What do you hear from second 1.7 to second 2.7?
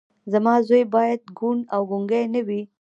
او ګونګی نه وي